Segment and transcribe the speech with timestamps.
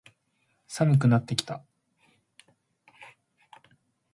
[0.65, 1.63] 寒くなってきた。